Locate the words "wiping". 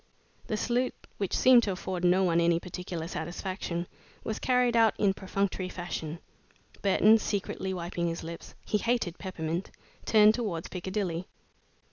7.71-8.07